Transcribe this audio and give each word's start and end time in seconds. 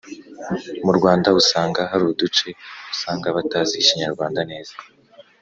Murwanda 0.85 1.29
usanga 1.41 1.79
haruduce 1.91 2.47
usanga 2.93 3.27
batazi 3.37 3.73
ikinyarwanda 3.77 4.41
neza 4.51 4.73